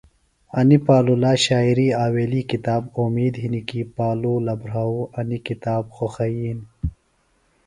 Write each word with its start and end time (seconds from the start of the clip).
انی 0.59 0.77
پالولا 0.85 1.31
شاعری 1.45 1.87
آویلی 2.05 2.41
کتاب 2.51 2.81
اومید 2.99 3.33
ہِنیۡ 3.43 3.65
کیۡ 3.67 3.87
پالولہ 3.95 4.53
بھراو 4.61 4.93
انیۡ 5.19 5.43
کتاب 5.47 5.83
خوخئین۔ 5.95 6.59